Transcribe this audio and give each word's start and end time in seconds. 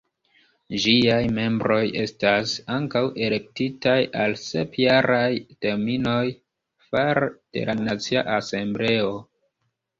Ĝiaj 0.85 1.17
membroj 1.39 1.81
estas 2.03 2.53
ankaŭ 2.77 3.03
elektitaj 3.27 3.95
al 4.25 4.35
sep-jaraj 4.45 5.29
terminoj 5.67 6.25
fare 6.89 7.31
de 7.37 7.67
la 7.71 7.79
Nacia 7.85 8.29
Asembleo. 8.43 9.17